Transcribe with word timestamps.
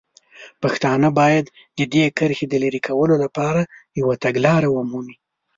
پښتانه 0.61 1.07
باید 1.19 1.45
د 1.77 1.79
دې 1.93 2.05
کرښې 2.17 2.45
د 2.49 2.53
لرې 2.63 2.81
کولو 2.87 3.15
لپاره 3.23 3.61
یوه 3.99 4.15
تګلاره 4.25 4.67
ومومي. 4.71 5.15